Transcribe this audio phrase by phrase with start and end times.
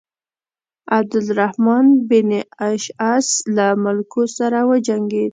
[0.97, 2.29] عبدالرحمن بن
[2.69, 5.29] اشعث له ملوکو سره وجنګېد.